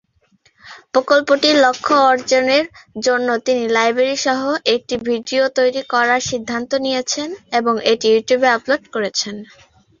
[0.93, 2.65] প্রকল্পটির লক্ষ্য অর্জনের
[3.05, 4.41] জন্য, তিনি লাইব্রেরি সহ
[4.75, 9.35] একটি ভিডিও তৈরি করার সিদ্ধান্ত নিয়েছেন এবং এটি ইউটিউবে আপলোড করেছেন।